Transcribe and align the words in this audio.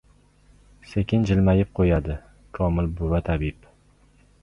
Sekin 0.93 1.27
jilmayib 1.31 1.71
qo‘yadi. 1.81 2.17
Komil 2.59 2.91
buva- 2.99 3.25
tabib. 3.33 3.73